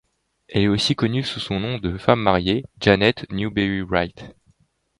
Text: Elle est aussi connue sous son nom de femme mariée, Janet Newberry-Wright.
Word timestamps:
Elle 0.47 0.63
est 0.63 0.67
aussi 0.67 0.95
connue 0.95 1.21
sous 1.21 1.39
son 1.39 1.59
nom 1.59 1.77
de 1.77 1.95
femme 1.99 2.21
mariée, 2.21 2.65
Janet 2.79 3.27
Newberry-Wright. 3.31 4.33